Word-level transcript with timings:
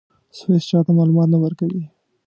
سویس 0.37 0.63
چا 0.69 0.79
ته 0.85 0.91
معلومات 0.97 1.27
نه 1.33 1.37
ورکوي. 1.43 1.83